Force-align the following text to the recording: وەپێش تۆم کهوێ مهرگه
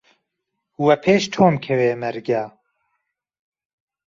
وەپێش 0.85 1.23
تۆم 1.33 1.55
کهوێ 1.65 1.91
مهرگه 2.01 2.43